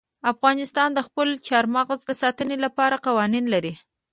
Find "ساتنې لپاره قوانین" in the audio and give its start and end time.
2.21-3.45